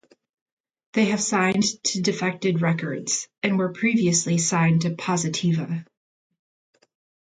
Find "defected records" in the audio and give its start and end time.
2.01-3.27